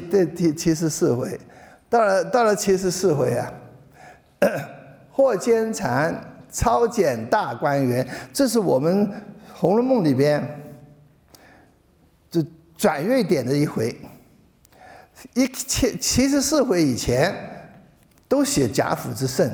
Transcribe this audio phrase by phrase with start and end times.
[0.00, 1.38] 这第七十四回，
[1.88, 3.52] 到了到了七十四回啊，
[5.10, 6.14] 霍坚禅
[6.50, 9.06] 超检大观园，这是我们
[9.52, 10.42] 《红楼梦》里边
[12.30, 12.44] 这
[12.76, 13.96] 转锐点的一回。
[15.34, 17.34] 一七七十四回以前
[18.28, 19.50] 都写贾府之盛，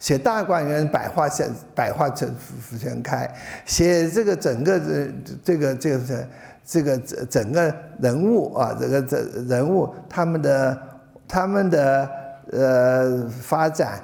[0.00, 2.34] 写大观园百花盛百花盛
[2.76, 3.32] 全开，
[3.64, 5.12] 写这个整个这
[5.44, 6.28] 这个这个
[6.64, 10.82] 这个整整个人物啊，这个这人物他们的
[11.26, 12.10] 他们的
[12.52, 14.02] 呃发展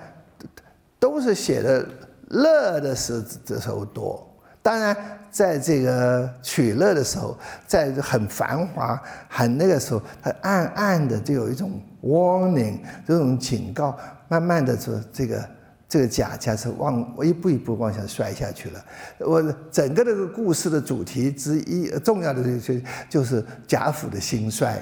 [0.99, 1.87] 都是写的
[2.29, 4.27] 乐的时的时候多。
[4.63, 4.97] 当然，
[5.31, 7.39] 在这个取乐的时候，
[7.69, 13.97] 在很繁华、很那个时候，它暗暗的就有一种 warning，这种警告，
[14.27, 15.49] 慢慢的说这个
[15.89, 18.85] 这个贾家是往一步一步往下摔下去了。
[19.21, 22.75] 我整个这个故事的主题之一，重要的就
[23.09, 24.77] 就是贾府的兴衰，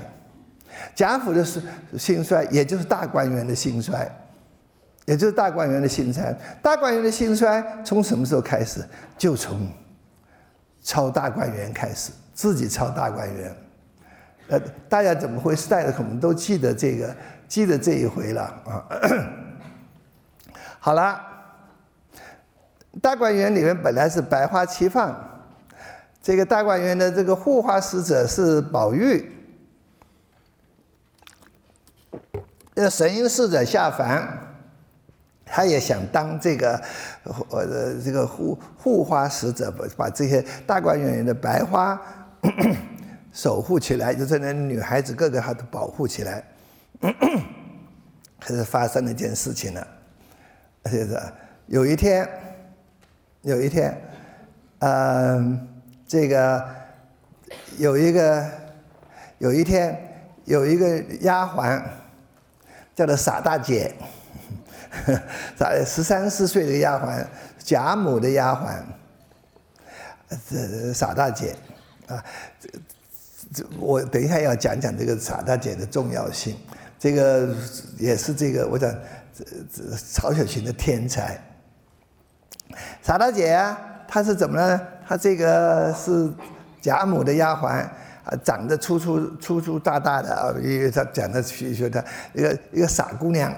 [0.94, 1.62] 贾府的是
[1.98, 4.11] 兴衰，也就是大观园的兴衰。
[5.06, 8.83] 也就是大观园的兴衰，大观园的兴衰从什么时候开始？
[9.18, 9.68] 就从
[10.80, 13.55] 抄大观园开始，自己抄大观园。
[14.48, 14.58] 呃，
[14.89, 15.68] 大家怎么回事？
[15.68, 17.14] 大家可能都记得这个，
[17.46, 18.83] 记得这一回了啊。
[20.84, 21.18] 好了，
[23.00, 25.18] 大观园里面本来是百花齐放，
[26.20, 29.32] 这个大观园的这个护花使者是宝玉，
[32.74, 34.28] 这神瑛侍者下凡。
[35.46, 36.78] 他也想当这个，
[37.48, 41.98] 呃，这个护护花使者，把把这些大观园里的白花
[43.32, 46.44] 守护起来，就是那女孩子个个他都保护起来。
[48.38, 49.86] 可是发生了一件事情了，
[50.84, 51.18] 就是
[51.66, 52.28] 有一天，
[53.42, 54.00] 有一天，
[54.80, 55.68] 嗯，
[56.06, 56.64] 这个
[57.78, 58.46] 有一个
[59.38, 59.98] 有一天
[60.44, 61.82] 有一个丫鬟
[62.94, 63.94] 叫做傻大姐。
[65.58, 67.27] 傻十三四岁的丫鬟，
[67.58, 68.78] 贾母的丫鬟，
[70.48, 71.56] 这傻大姐
[72.06, 72.24] 啊，
[72.61, 72.68] 这
[73.52, 76.56] 这我等一下要讲讲这个傻大姐的重要性。
[76.96, 77.52] 这个
[77.98, 78.94] 也是这个，我讲
[79.34, 81.39] 这这曹雪芹的天才。
[83.02, 84.80] 傻大姐啊，她是怎么呢？
[85.06, 86.30] 她这个是
[86.80, 87.90] 贾母的丫鬟啊，
[88.42, 93.52] 长得粗粗粗粗大大的啊，因为她讲的说她一个一个傻姑娘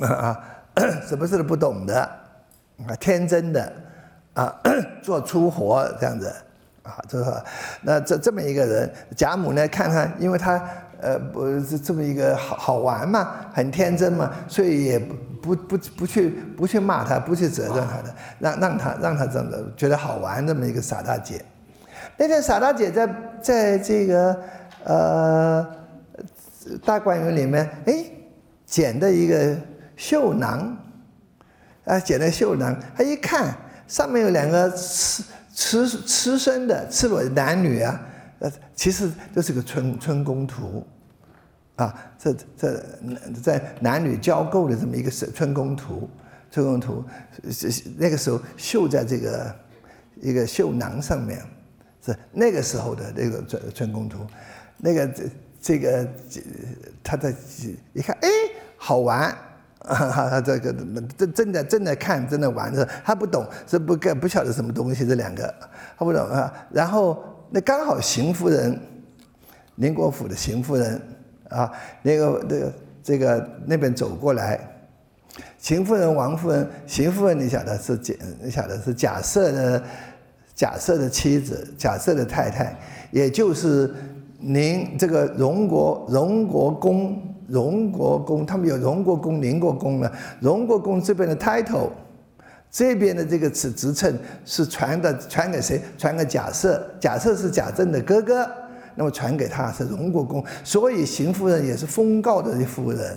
[0.00, 0.48] 啊。
[1.06, 2.00] 什么事都不懂的，
[2.88, 3.70] 啊，天真的，
[4.32, 4.50] 啊，
[5.02, 6.34] 做粗活这样子，
[6.82, 7.44] 啊，这个，
[7.82, 10.58] 那这这么一个人，贾母呢，看看，因为他，
[11.02, 14.98] 呃，不是这么一个好好玩嘛，很天真嘛，所以也
[15.42, 21.44] 不不不去不去骂他，不去责任他的，让让他让他这么觉得好玩这么一个傻大姐。
[22.16, 24.40] 那天傻大姐在在这个
[24.84, 25.66] 呃
[26.84, 28.04] 大观园里面，哎，
[28.64, 29.54] 捡的一个。
[29.94, 30.76] 绣囊，
[31.84, 33.54] 啊，捡的绣囊，他一看
[33.86, 35.22] 上面有两个赤
[35.54, 38.00] 赤赤身的赤裸的男女啊，
[38.42, 40.84] 呃，其实这是个春春宫图，
[41.76, 42.84] 啊，这这
[43.40, 46.10] 在男女交媾的这么一个是春宫图，
[46.50, 47.04] 春宫图
[47.52, 49.54] 是那个时候绣在这个
[50.20, 51.40] 一个绣囊上面，
[52.04, 54.26] 是那个时候的那个春春宫图，
[54.76, 55.22] 那个这
[55.60, 56.08] 这个
[57.00, 57.32] 他的
[57.92, 58.28] 一看，哎，
[58.76, 59.32] 好玩。
[59.84, 60.72] 啊，这个
[61.18, 65.52] 正正在正在看正在玩的，他不懂，是不不不晓得什么东西，这两个
[65.98, 66.52] 他不懂啊。
[66.70, 67.20] 然后
[67.52, 68.80] 那刚好邢夫人，
[69.74, 71.00] 宁国府的邢夫人
[71.50, 71.70] 啊，
[72.02, 74.58] 那个那个这个那边走过来，
[75.58, 79.82] 邢夫人、王夫人、邢夫人，你晓得是假，你晓得是假设的，
[80.54, 82.74] 假设的妻子，假设的太太，
[83.10, 83.94] 也就是
[84.38, 87.28] 您这个荣国荣国公。
[87.48, 90.10] 荣国公，他们有荣国公、宁国公了。
[90.40, 91.90] 荣国公这边的 title，
[92.72, 95.80] 这边的这个职职称是传的，传给谁？
[95.98, 96.80] 传给贾赦。
[96.98, 98.50] 贾赦是贾政的哥哥，
[98.94, 100.42] 那么传给他是荣国公。
[100.64, 103.14] 所以邢夫人也是封诰的夫人，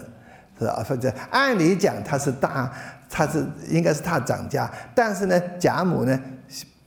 [0.59, 0.85] 是吧？
[0.87, 2.69] 或者按理讲他是大，
[3.09, 6.19] 他是应该是他长家，但是呢，贾母呢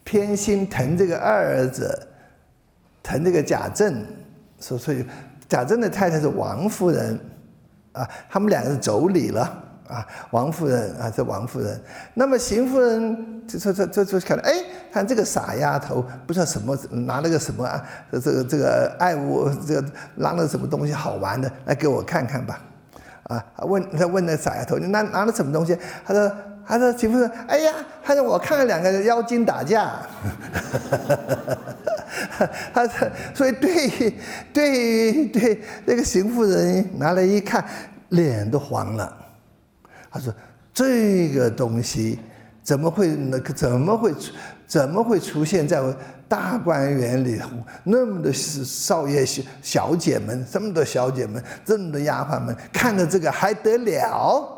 [0.05, 2.07] 偏心疼这个二儿子，
[3.03, 4.05] 疼这个贾政，
[4.61, 5.03] 所所以
[5.49, 7.19] 贾政的太太是王夫人。
[7.93, 11.81] 啊，他们两个是妯娌了啊，王夫人啊，这王夫人。
[12.15, 14.53] 那么邢夫人就说这这就看，哎，
[14.93, 17.83] 看这个傻丫头，不知道什么拿了个什么啊，
[18.13, 22.61] 这个这个爱物，这个拿了什么东西好玩的，来给我看看吧。
[23.25, 25.77] 啊，问他问那傻丫头，你拿拿了什么东西？
[26.05, 26.33] 他说，
[26.67, 29.93] 他说邢夫人，哎呀，他说我看了两个妖精打架。
[32.75, 34.15] 他说所以对
[34.53, 37.65] 对对那个邢夫人拿来一看，
[38.11, 39.17] 脸都黄了。
[40.11, 40.35] 他说
[40.73, 42.19] ：“这个东西
[42.63, 44.15] 怎么会那个怎么会
[44.67, 45.83] 怎么会出现在
[46.29, 47.49] 大观园里头？
[47.85, 54.55] 那么多少爷小小姐们，这么多小姐们，这么多丫鬟们，看着这个还得了？”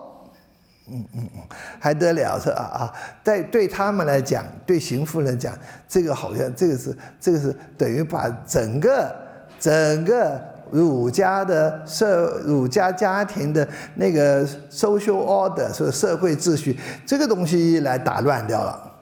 [0.93, 1.41] 嗯嗯嗯，
[1.79, 2.93] 还得了是啊啊，
[3.23, 5.57] 在对他们来讲，对邢夫人讲，
[5.89, 9.15] 这个好像这个是这个是等于把整个
[9.61, 10.43] 整个
[10.73, 18.93] 儒家的社儒家家庭的那个 social order 是社会秩序这个东西来打乱掉了。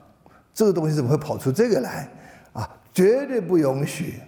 [0.53, 2.07] 这个东西怎么会跑出这个来
[2.53, 2.69] 啊？
[2.93, 4.19] 绝对不允许。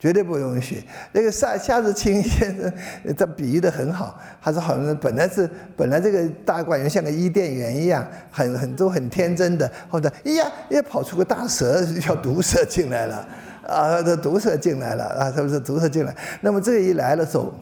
[0.00, 0.80] 绝对不允许。
[1.10, 2.72] 那个夏夏志清先生，
[3.16, 4.16] 他比喻的很好。
[4.40, 13.26] 他说，好像本来是本来这个大观园像个伊甸园一样，很很都很天真的，或者哎呀，又跑出个大蛇，一条毒蛇进来了，
[13.68, 16.16] 啊，这毒蛇进来了啊，是不是毒蛇进来？
[16.40, 17.52] 那么这个一来的时候，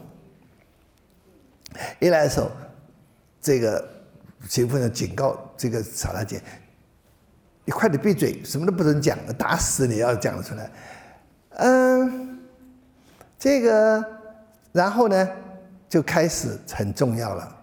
[1.99, 2.49] 一来的时候，
[3.41, 3.85] 这个
[4.47, 6.41] 秦夫人警告这个傻大姐
[7.65, 10.71] ：“你快点闭嘴，什么都不准讲，打死你要讲出来。”
[11.59, 12.39] 嗯，
[13.37, 14.05] 这个，
[14.71, 15.29] 然后呢，
[15.89, 17.57] 就开始很重要了，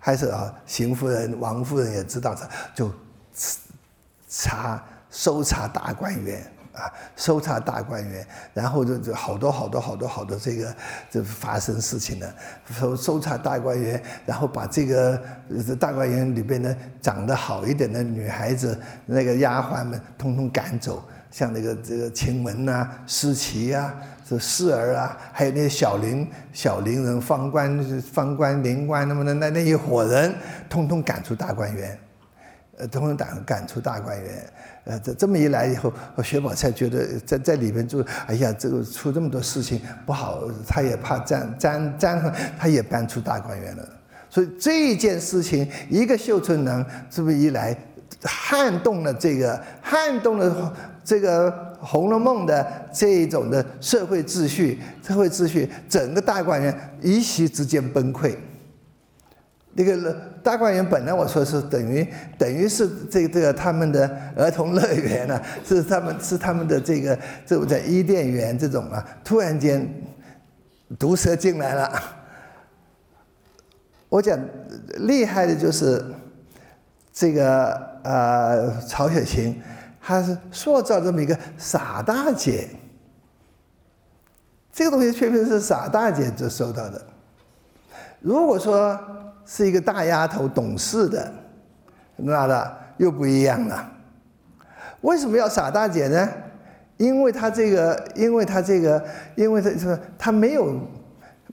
[0.00, 2.36] 开始啊，邢夫人、王夫人也知道，
[2.74, 2.92] 就
[4.28, 6.44] 查搜查大观园
[6.76, 10.74] 啊，搜查大观园，然后就就好多好多好多好多这个
[11.10, 12.34] 就发生事情了，
[12.70, 15.20] 搜搜查大观园，然后把这个
[15.80, 21.02] 大观园里边的长得好一点的女孩子那个丫鬟们通通赶走。
[21.28, 23.92] 像那个这个晴雯呐、思琪呀、
[24.26, 30.34] 这侍儿啊，还有那些小伶小伶人、方官、方官、灵官，那么的那那一伙人，
[30.66, 31.98] 通通赶出大观园，
[32.78, 34.50] 呃，通通赶赶出大观园。
[34.86, 35.92] 呃，这这么一来以后，
[36.22, 43.88] 薛宝钗觉得在在里面住，哎呀，这个出这么多事情不好，他也怕沾沾沾上，他也搬出大观园了。
[44.30, 47.76] 所以这件事情，一个绣春囊，这么一来，
[48.22, 50.72] 撼动了这个，撼动了。
[51.04, 51.48] 这个
[51.78, 58.34] 《红楼梦》的这一种的社会秩序，社会秩序，整个大观园一夕之间崩溃。
[59.76, 60.12] 那个
[60.42, 62.06] 大观园本来我说是等于
[62.38, 69.86] 等于是这这个他们的儿童乐园啊， 是他们是他们的这个这在伊甸园这种啊，突然间
[70.98, 72.02] 毒蛇进来了。
[74.08, 74.38] 我讲
[75.00, 76.04] 厉害的就是
[77.12, 79.62] 这个呃曹雪芹。
[80.08, 82.68] 他是塑造这么一个傻大姐，
[84.72, 87.04] 这个东西确实是傻大姐就收到的。
[88.20, 88.96] 如果说
[89.46, 91.32] 是一个大丫头懂事的，
[92.16, 93.92] 那的又不一样了。
[95.00, 96.28] 为什么要傻大姐呢？
[96.98, 99.02] 因为她这个，因为她这个，
[99.36, 100.78] 因为她是她没有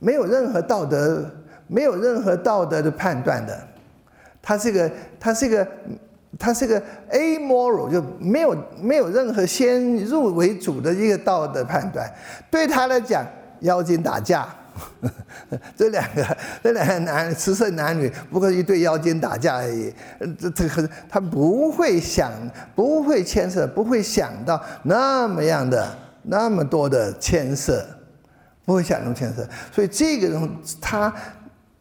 [0.02, 1.30] 没有任何道德，
[1.68, 3.58] 没有任何道德的判断的。
[4.42, 5.68] 她这个，她是个。
[6.40, 6.82] 她是个
[7.12, 12.12] amoral，就没有没有任何先入为主的一个道德判断。
[12.50, 13.24] 对她来讲，
[13.60, 14.48] 妖精打架，
[15.76, 19.94] 这两个这两个男雌色男女不过一对妖精打架而已。
[20.40, 22.32] 这这个他不会想，
[22.76, 27.86] 不会牵涉，不会想到那么样的那么多的牵涉，
[28.66, 29.48] 不会想那么牵涉。
[29.72, 30.50] 所以这个人
[30.82, 31.14] 他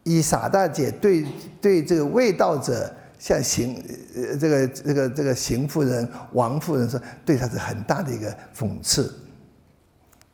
[0.03, 1.25] 以傻大姐对
[1.61, 2.91] 对这个卫道者。
[3.19, 3.73] 像邢
[4.17, 9.15] 呃这个这个这个邢夫人王夫人说，对他是很大的一个讽刺，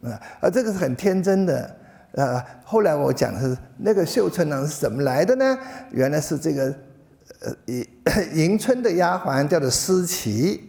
[0.02, 1.78] 啊，而这个是很天真的，
[2.12, 5.58] 呃，后来我讲的是那个绣春囊是怎么来的呢？
[5.92, 6.74] 原来是这个
[7.42, 7.88] 呃迎
[8.34, 10.66] 迎春的丫鬟叫做思琪。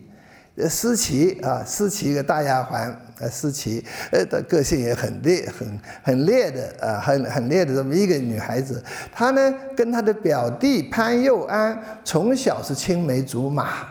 [0.57, 8.83] 呃思琪啊，思琪一个大丫鬟，呃，思琪，呃，的个性也很烈，很很烈的啊，很很烈的这么一个女孩子。
[9.11, 13.87] 她呢，跟她的表弟潘佑安从小是青梅竹马，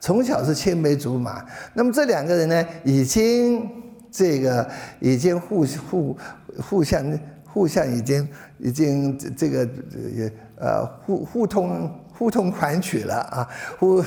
[0.00, 1.44] 从小是青梅竹马。
[1.74, 3.68] 那么这两个人呢，已经
[4.14, 6.16] 这个已经互互
[6.62, 8.28] 互相互相已经
[8.58, 9.68] 已经这个
[10.14, 11.90] 也呃互互通。
[12.16, 13.16] 互通款曲了。
[13.22, 14.00] 啊，互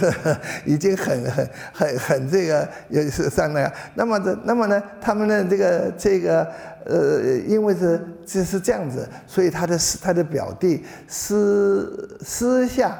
[0.65, 3.69] 已经很很很很这个也是上了。
[3.95, 6.49] 那么这那么呢，他们的这个这个
[6.85, 12.97] 呃，因为是这是这样子，所以他的他的表弟私私下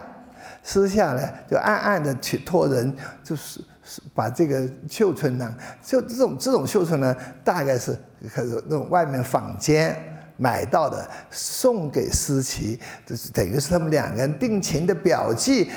[0.61, 3.61] 私下呢，就暗暗的去托人，就是
[4.13, 5.53] 把这个绣春囊，
[5.83, 7.97] 就这种这种绣春囊，大概是
[8.33, 9.95] 可是那种外面坊间。
[10.39, 15.67] 买到的送给思琪，就是等于是他们两个人定情的表记。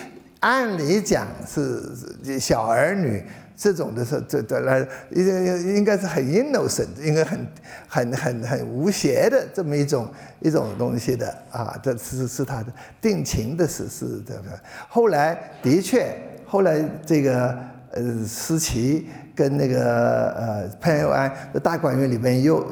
[0.41, 3.25] 按理讲是小儿女，
[3.57, 7.47] 这种的是这这来应应应该是很 innocent，应该很
[7.89, 10.07] 很很很无邪的这么一种
[10.41, 14.61] 一种东西的啊，这是是他的定情的是是这个。
[14.91, 16.15] 后来的确，
[16.47, 17.59] 后来这个
[17.93, 22.67] 呃思琪跟那个呃潘友安的大观园里面优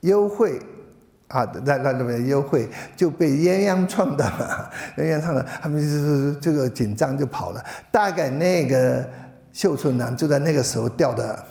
[0.00, 0.60] 优惠。
[1.28, 4.68] 啊，那那里面优惠就被鸳鸯撞到了，
[4.98, 7.64] 鸳鸯撞了，他们就是这个紧张就跑了。
[7.92, 9.08] 大概那个
[9.52, 11.44] 秀春呢就在那个时候掉的，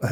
[0.00, 0.08] 呃，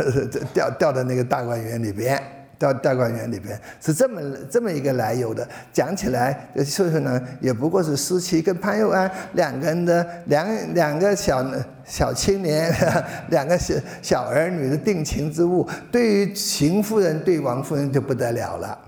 [0.54, 2.22] 掉掉到那个大观园里边。
[2.60, 5.48] 到大观园里边是这么这么一个来由的。
[5.72, 11.42] 讲起来，秀秀呢也不过是思齐跟潘佑安两个人的两两个小
[11.86, 12.70] 小青年，
[13.30, 15.66] 两个小小儿女的定情之物。
[15.90, 18.78] 对于邢夫人对王夫人就不得了了，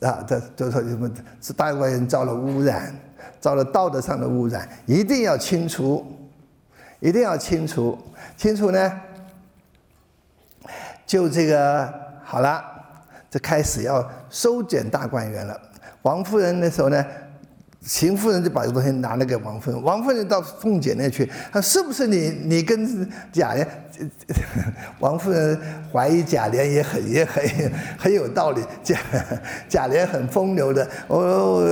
[0.00, 1.10] 啊，这就说什么
[1.40, 2.94] 是大观园遭了污染，
[3.40, 6.04] 遭了道德上的污染，一定要清除，
[7.00, 7.98] 一定要清除，
[8.36, 9.00] 清除呢，
[11.06, 11.90] 就这个
[12.22, 12.72] 好了。
[13.34, 15.60] 就开始要收减大观园了。
[16.02, 17.04] 王夫人那时候呢，
[17.84, 19.82] 邢夫人就把这东西拿了给王夫人。
[19.82, 23.66] 王夫人到凤姐那去，她是不是你你跟贾琏？
[24.98, 25.56] 王夫人
[25.92, 27.44] 怀疑贾琏也很也很
[27.96, 28.98] 很有道理，贾
[29.68, 30.84] 贾琏很风流的。
[31.06, 31.62] 哦，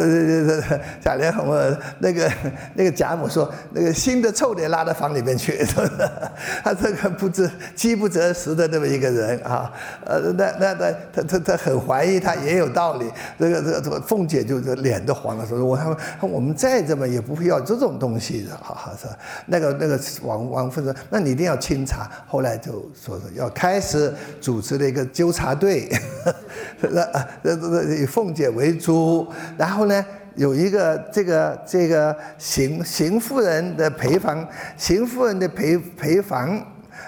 [1.02, 2.30] 贾琏很那个
[2.74, 5.58] 那个贾母说，那个新的臭脸拉到房里面去，
[6.62, 9.72] 他这个不知饥不择食的那么一个人啊。
[10.04, 13.10] 呃，那那那他他他很怀疑他也有道理。
[13.38, 19.06] 这个这个这个凤姐就脸都黄了，说我他们我们再怎么也不会要这种东西的，哈哈是
[19.46, 22.10] 那个那个王王夫人，那你一定要清查。
[22.26, 25.88] 后来就说是要开始组织了一个纠察队，
[26.80, 27.08] 那
[27.42, 30.04] 那那以凤姐为主，然后呢
[30.34, 36.60] 有一个这个这个邢邢夫人的陪房，邢夫人的陪陪房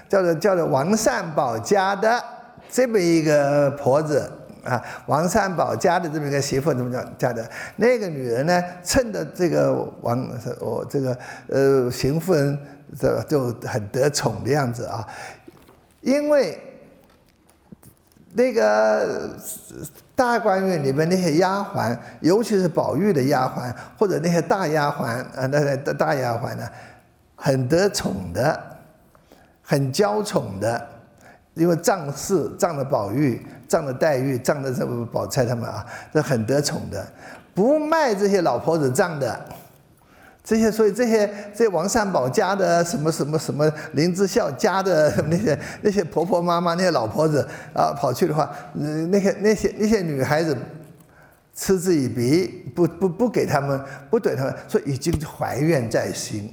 [0.08, 2.22] 叫做叫做王善保家的
[2.70, 4.30] 这么一个婆子
[4.64, 10.28] 啊，王善保家的这么一个媳妇怎么讲家的那个女人呢，趁着这个王
[10.60, 11.18] 我这个
[11.48, 12.58] 呃邢夫人。
[12.96, 15.04] 这就很得宠的样子啊，
[16.00, 16.56] 因为
[18.34, 19.36] 那个
[20.14, 26.68] 大观园里面那些丫鬟，尤其是宝玉的丫鬟或者那些大丫鬟啊，那那大丫鬟呢，
[27.34, 28.62] 很得宠的，
[29.60, 30.88] 很娇宠的，
[31.54, 37.06] 因为仗势仗着宝玉，仗了黛玉，仗了这个宝钗他们啊，这很得宠的，
[37.54, 39.38] 不卖这些老婆子账的。
[40.46, 50.54] 这些，所以这些这王善保家的什么什么什么林之孝家的那些那些婆婆妈妈那些老婆子啊，跑去的话，嗯，那些那些那些女孩子
[51.54, 53.80] 嗤之以鼻，不不不给他们，
[54.10, 56.52] 不怼他们，说已经怀怨在心，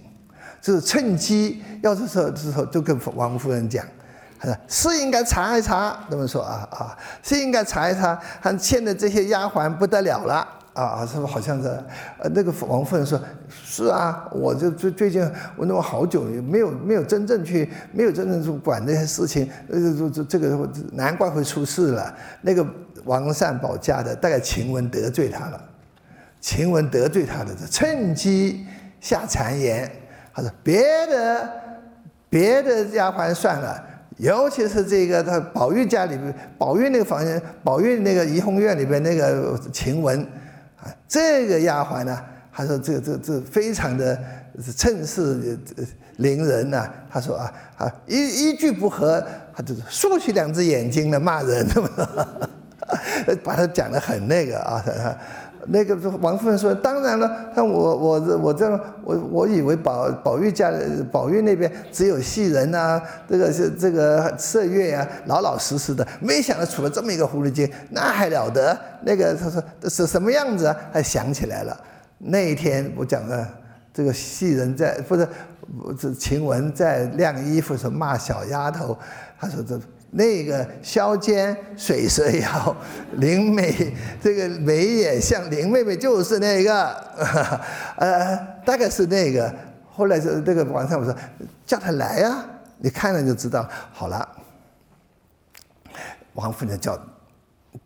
[0.61, 3.85] 就是趁机要是说时候就跟王夫人讲，
[4.67, 10.47] 是应该查一查，那么说啊啊，是应该查一查，还欠的这些丫鬟不得了了。
[10.73, 11.67] 啊，是不好像是，
[12.17, 13.19] 呃，那个王夫人说，
[13.49, 15.21] 是啊，我就最最近
[15.57, 22.15] 我那么好久没有没有真正去，没有真正去管这些事情，呃，这这这个难怪会出事了。
[22.39, 22.65] 那个
[23.03, 25.61] 王善保家的，大概晴雯得罪他了，
[26.39, 28.65] 晴雯得罪他的，趁机
[29.01, 29.91] 下谗言。
[30.33, 31.49] 他说别的
[32.29, 33.83] 别的丫鬟算了，
[34.21, 40.21] 尤其是这个他宝玉家里面，宝玉那个房间，宝玉那个怡红院里边那个晴雯。
[40.79, 42.23] 啊这个丫鬟呢，
[42.53, 44.19] 他说这这这非常的
[44.77, 45.57] 趁势
[46.17, 46.87] 凌人呐。
[47.09, 49.23] 他说啊啊一一句不合，
[49.55, 51.67] 他就竖起两只眼睛来骂人，
[53.43, 54.83] 把他讲的很那个啊。
[55.67, 60.71] 那个王夫人说：“当然了，像我我我这样，我我以为宝宝玉家
[61.11, 68.77] 宝玉那边只有戏人呐，这个是这个麝月啊，老老实实的，没想到出了这么一个狐狸精，那还了得？
[69.03, 70.75] 那个他说是什么样子啊？
[70.91, 71.79] 他想起来了，
[72.17, 73.47] 那一天我讲的
[73.93, 75.27] 这个戏人在不是
[75.99, 78.97] 这晴雯在晾衣服时候骂小丫头，
[79.39, 79.79] 他说这。”
[80.13, 82.75] 那个削尖水蛇腰，
[83.13, 86.85] 林美这个眉眼像林妹妹就是那个，
[87.95, 89.53] 呃，大概是那个。
[89.93, 91.15] 后来是那个王上我说
[91.65, 92.43] 叫他来呀，
[92.77, 93.69] 你看了就知道。
[93.91, 94.27] 好了，
[96.33, 96.99] 王夫人叫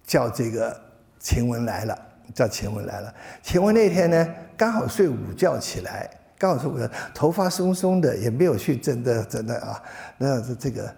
[0.05, 0.79] 叫这个
[1.19, 1.97] 晴雯来了，
[2.33, 3.13] 叫晴雯来了。
[3.43, 9.81] 晴雯那天呢，刚好睡午觉起来，刚好睡午觉，头发松松的，也没有去真的真的啊，
[10.17, 10.95] 那是这个。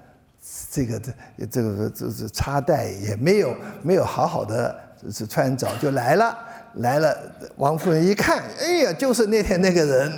[0.71, 1.11] 这个这
[1.45, 4.75] 这个这这插袋也没有没有好好的
[5.11, 6.37] 是穿着就来了
[6.75, 7.17] 来了，
[7.55, 10.11] 王夫人一看，哎呀，就是那天那个人，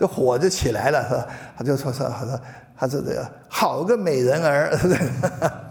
[0.00, 1.26] 这火就起来了，是吧？
[1.56, 2.40] 他就说说，他说
[2.76, 4.76] 他说这个好个美人儿，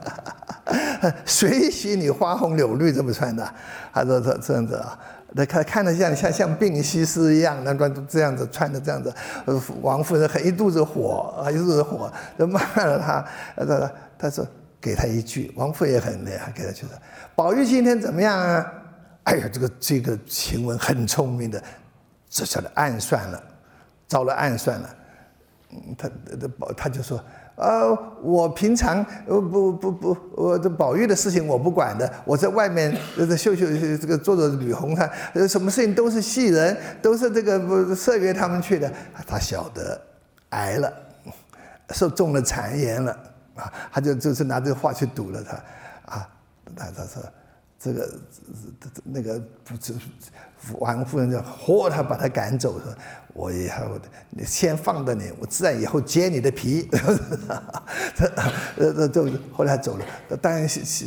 [1.25, 3.45] 谁许你花红柳绿这么穿的？
[3.93, 4.97] 他说这这样子啊，
[5.33, 9.13] 那看看着像像像病西施一样，那个这样子穿的这样子，
[9.81, 13.25] 王夫人很一肚子火啊，一肚子火，就骂了他。
[13.65, 14.45] 他他说
[14.81, 16.89] 给他一句，王夫人也很厉害，给他就说，
[17.33, 18.73] 宝玉今天怎么样啊？
[19.23, 21.63] 哎呀，这个这个晴雯很聪明的，
[22.29, 23.43] 这下子暗算了，
[24.07, 24.89] 遭了暗算了。
[25.69, 27.23] 嗯，他他宝他就说，
[27.61, 38.91] 呃，我平常呃不不不，我这宝玉的事情我不管的，我在外面呃秀秀这个做做女红他，呃什么事情都是戏人，都是这个不麝月他们去的。
[39.27, 40.01] 他晓得
[40.49, 40.91] 挨了，
[41.91, 43.11] 受中了谗言了
[43.55, 46.27] 啊，他就就是拿这个话去堵了他啊，
[46.75, 47.21] 他他说。
[47.83, 48.07] 这个
[48.81, 49.91] 这这那个不这
[50.77, 52.93] 王夫人就活他把他赶走说，
[53.33, 56.87] 我以后你先放着你，我自然以后揭你的皮。
[58.15, 60.05] 这这这后来走了，
[60.39, 61.05] 当然是是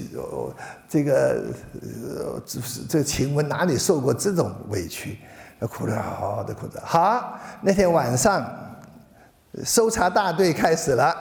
[0.88, 1.44] 这个
[1.80, 5.18] 呃这这晴雯哪里受过这种委屈，
[5.60, 6.82] 哭得好好的哭着。
[6.84, 8.44] 好，那天晚上
[9.64, 11.14] 搜查大队开始了，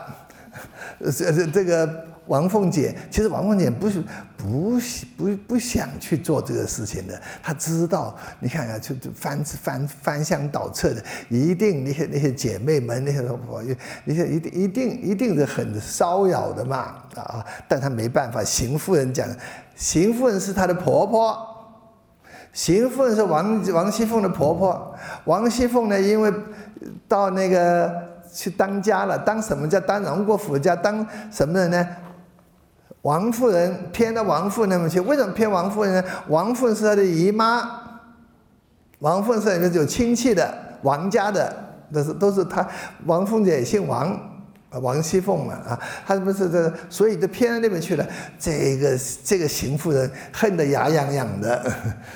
[0.99, 2.12] 这这这个。
[2.27, 4.01] 王凤姐其实王凤姐不是
[4.37, 4.79] 不
[5.17, 13.75] 不不想去做这个事情的，她知道，你看看就就翻翻翻箱倒册的，一定那些那些姐妹们那些朋友，
[14.05, 17.45] 那些一定一定一定是很骚扰的嘛啊！
[17.67, 19.27] 但她没办法，邢夫人讲，
[19.75, 21.37] 邢夫人是她的婆婆，
[22.53, 26.31] 邢夫人是王王熙凤的婆婆，王熙凤呢，因为
[27.07, 27.93] 到那个
[28.33, 31.87] 去当家了，当什么叫当荣国府家当什么人呢？
[33.03, 36.03] 王夫人偏到王夫人那边去，为什么偏王夫人呢？
[36.29, 37.69] 王夫人是她的姨妈，
[38.99, 41.53] 王夫人是里面有亲戚的，王家的，
[41.91, 42.65] 都是都是她。
[43.05, 44.17] 王凤姐也姓王，
[44.81, 48.07] 王熙凤嘛啊，她不是这，所以就偏到那边去了。
[48.39, 51.71] 这个这个邢夫人恨得牙痒痒的，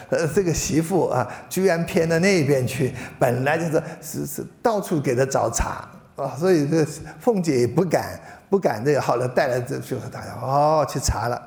[0.09, 6.85] 呃， 这个媳妇啊，居然偏到那边去，本来就是是是到处给她找茬啊，所以这
[7.19, 8.17] 凤姐也不敢。
[8.49, 11.41] 不敢这个，好了，带来这就是大家哦去查了，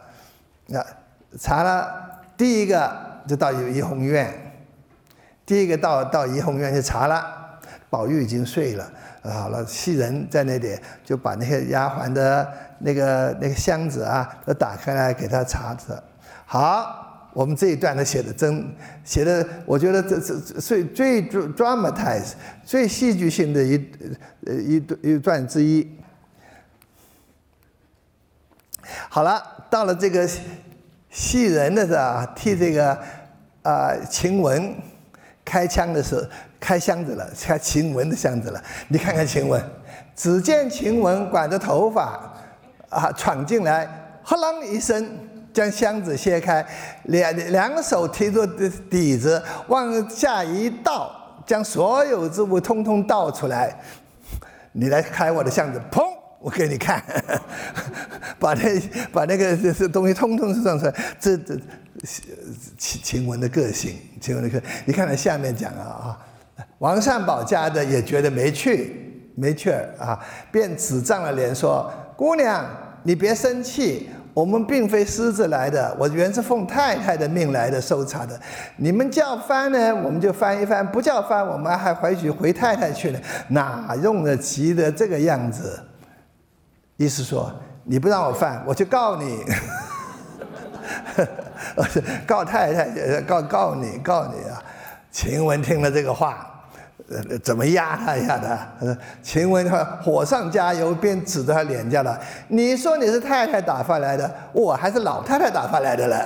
[0.67, 0.85] 那
[1.39, 1.89] 查了
[2.37, 2.93] 第一个
[3.27, 4.33] 就到怡红院，
[5.47, 7.59] 第一个到到怡红院去查了，
[7.89, 16.03] 宝玉已经睡了，好了，袭人在那里就把那些丫鬟的那个那个箱子啊都打开来给他查着。
[16.45, 18.67] 好，我们这一段呢写的真
[19.05, 22.33] 写的，我觉得这这最最 dramatize
[22.65, 23.91] 最戏剧性的一
[24.47, 25.97] 呃一一段之一。
[29.09, 30.29] 好了，到了这个
[31.11, 32.96] 戏人的是替这个
[33.62, 34.74] 啊晴雯
[35.44, 36.22] 开枪的时候，
[36.61, 38.62] 开箱子了，开晴雯的箱子了。
[38.88, 39.61] 你看看晴雯，
[40.14, 42.33] 只见晴雯管着头发
[42.88, 43.88] 啊闯进来，
[44.22, 45.09] 呼啷一声
[45.53, 46.64] 将箱子掀开，
[47.05, 48.46] 两两手提着
[48.88, 51.11] 底子往下一倒，
[51.44, 53.74] 将所有之物通通倒出来。
[54.72, 56.19] 你来开我的箱子，砰！
[56.40, 57.03] 我给你看，
[58.40, 58.81] 把那
[59.12, 60.94] 把那个这这东西通通是放出来。
[61.20, 61.55] 这这
[62.79, 66.18] 晴晴雯的个性，晴雯的个性，你看看下面讲啊啊，
[66.79, 70.18] 王善保家的也觉得没趣没趣儿啊，
[70.50, 72.64] 便指涨了脸说：“姑娘，
[73.03, 78.40] 你别生气，我们并非私自来的，我原是奉太太的命来的搜查的。
[78.79, 83.20] 你们叫翻呢，我们就翻一翻；不叫翻，我们还回去回太太去了。
[83.48, 85.79] 哪用得急的这个样子？”
[87.01, 87.51] 意思说，
[87.85, 89.43] 你不让我犯，我去告你，
[92.27, 94.63] 告太太，告告你，告你啊！
[95.11, 96.47] 晴雯听了这个话，
[97.09, 98.99] 呃，怎么压他一下的？
[99.23, 99.67] 晴雯
[100.03, 106.23] 火上加油，便指着他脸颊了：“你说你是太太打发来的，我还是老太太打发来的了。”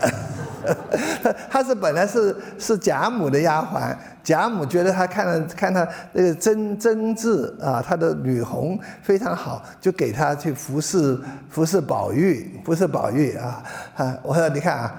[1.50, 13.62] 他是本来是是贾母的丫鬟，贾母觉得他看了看他那个真真挚啊，他的女红非常好，就给他去服侍服侍宝玉，服侍宝玉啊
[13.96, 14.16] 啊！
[14.22, 14.94] 我说你看啊，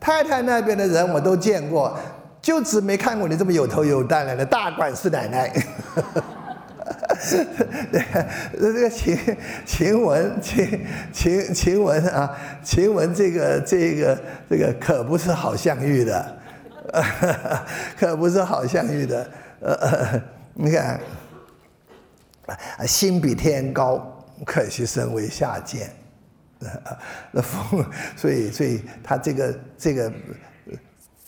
[0.00, 1.96] 太太那边的人我都见过，
[2.40, 5.52] 就只没看过你这么有头有胆的大管事奶奶。
[8.58, 9.18] 这个晴
[9.66, 16.38] 晴雯晴晴晴雯啊，晴雯这个这个这个可不是好相遇的，
[17.98, 19.30] 可不是好相遇的。
[19.60, 20.22] 呃，
[20.54, 21.00] 你看，
[22.86, 25.90] 心比天高，可惜身为下贱。
[27.30, 27.84] 那风，
[28.16, 30.12] 所以所以他这个这个，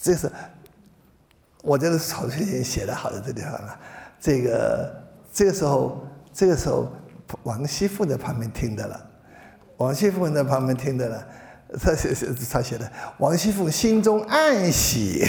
[0.00, 0.30] 这是
[1.62, 3.78] 我觉得曹雪芹写的好在这地方了。
[4.20, 4.92] 这个
[5.32, 6.90] 这个时候，这个时候，
[7.44, 9.00] 王熙凤在旁边听的了。
[9.76, 11.26] 王熙凤在旁边听的了，
[11.80, 15.24] 他写写他写的，王熙凤心中暗喜。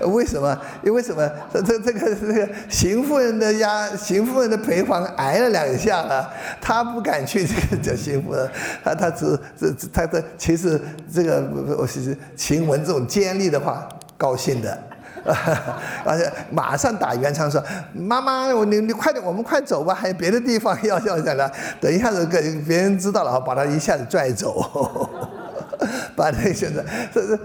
[0.12, 0.58] 为什么？
[0.82, 1.30] 因为什么？
[1.52, 8.50] 这这这个这个邢夫人的家，邢夫人的陪房挨了两下了，他不敢去这个叫邢夫人，
[8.82, 10.80] 他他只这这他的其实
[11.12, 14.82] 这个我是晴雯这种尖利的话高兴的，
[16.04, 17.62] 而且马上打圆场说
[17.92, 25.08] ：“妈妈，我你你快点，我们快走吧，还有别的地方要要下来，等一下子给别人知道了，把他一下子拽走，
[26.16, 27.38] 把那现在这这。”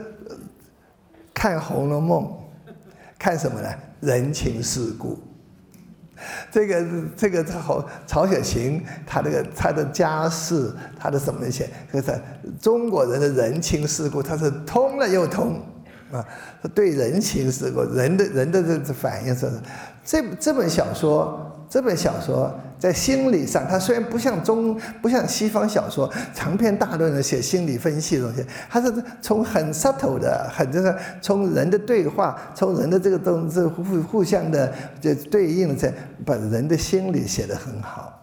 [1.34, 2.24] 看《红楼梦》，
[3.20, 3.68] 看什么呢？
[4.00, 5.20] 人情世故。
[6.50, 6.86] 这个
[7.18, 12.18] 这个曹曹雪芹，他这个他的家世，他的什么那些，就是
[12.62, 15.60] 中国人的人情世故，他是通了又通
[16.14, 16.26] 啊。
[16.74, 19.52] 对人情世故，人的人的这这反应是，
[20.06, 21.50] 这这本小说。
[21.70, 34.72] 这本小说在心理上，它虽然不像中不像西方小说长篇大论的写心理分析东西，它是从很 subtle 的，很就是从人的对话，从人的这个东这互互相的
[35.02, 35.92] 这对应的在
[36.24, 38.23] 把人的心理写得很好。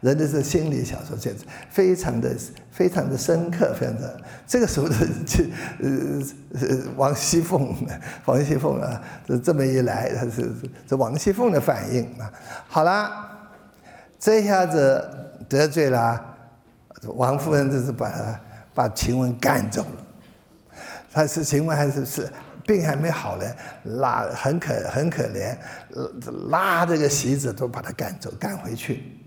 [0.00, 2.34] 人的这心理小说，简直非常的、
[2.70, 4.20] 非常的深刻，非常的。
[4.46, 4.94] 这个时候的
[5.26, 5.44] 这
[5.78, 6.22] 呃
[6.54, 7.76] 呃，王熙凤，
[8.24, 10.50] 王熙凤啊，这这么一来，他是
[10.86, 12.32] 这王熙凤的反应啊。
[12.66, 13.10] 好了，
[14.18, 15.06] 这下子
[15.48, 16.18] 得罪了
[17.02, 18.40] 王夫人，就是把
[18.72, 20.06] 把晴雯赶走了。
[21.12, 22.26] 他是晴雯还是是
[22.66, 23.44] 病还没好呢，
[23.84, 25.54] 拉很可很可怜，
[26.48, 29.19] 拉这个席子都把他赶走，赶回去。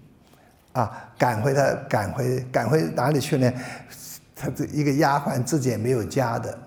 [0.73, 3.51] 啊，赶回他，赶回赶回哪里去呢？
[4.35, 6.57] 他这一个丫鬟自己也没有家的，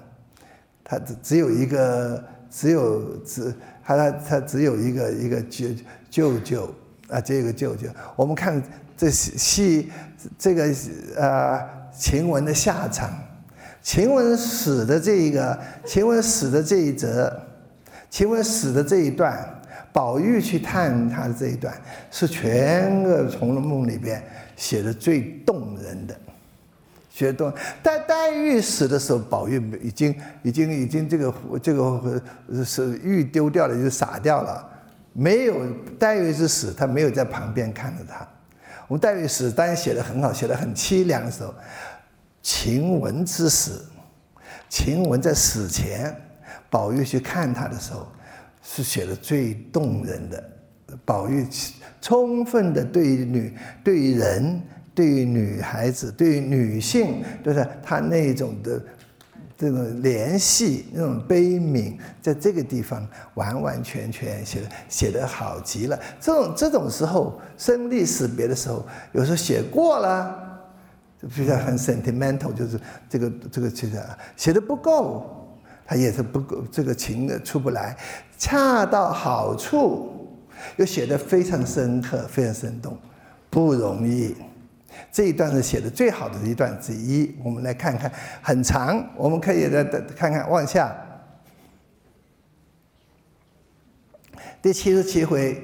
[0.82, 5.68] 他只只有一个，只有只他他他只有一个一个舅
[6.08, 6.74] 舅舅
[7.08, 7.88] 啊，只有一个舅舅。
[8.14, 8.62] 我们看
[8.96, 9.90] 这戏
[10.38, 10.72] 这个
[11.16, 11.60] 呃
[11.92, 13.10] 晴雯的下场，
[13.82, 17.36] 晴雯死的这一个，晴雯死的这一则，
[18.08, 19.52] 晴雯死的这一段。
[19.96, 21.74] 宝玉去探他的这一段，
[22.10, 24.22] 是全个《红楼梦》里边
[24.54, 26.14] 写的最动人的。
[27.08, 27.50] 写动，
[27.82, 32.22] 但黛玉死的时候，宝玉已经已经已经这个这个
[32.62, 34.70] 是玉丢掉了，就傻掉了。
[35.14, 35.66] 没有
[35.98, 38.28] 黛玉之死，他没有在旁边看着他。
[38.88, 41.54] 我们黛玉死当然写的很好，写的很凄凉的时候，
[42.42, 43.82] 晴雯之死，
[44.68, 46.14] 晴雯在死前，
[46.68, 48.06] 宝玉去看他的时候。
[48.68, 50.50] 是写的最动人的，
[51.04, 51.46] 宝玉
[52.02, 54.60] 充分的对于女、对于人、
[54.92, 58.82] 对于女孩子、对于女性，就是他那种的
[59.56, 65.98] 这种联系、那种悲悯，在这个地方完完全全写的写的好极了。
[66.20, 70.60] 这种这种时候生离死别的时候，有时候写过了，
[71.22, 74.02] 就比较很 sentimental，就是这个这个其实
[74.36, 75.32] 写的不够。
[75.88, 77.96] 他也是不够，这个情的出不来，
[78.38, 80.38] 恰到好处，
[80.76, 82.96] 又写的非常深刻，非常生动，
[83.48, 84.34] 不容易。
[85.12, 87.34] 这一段是写的最好的一段之一。
[87.44, 88.10] 我们来看看，
[88.42, 90.94] 很长，我们可以再看看往下。
[94.62, 95.62] 第七十七回，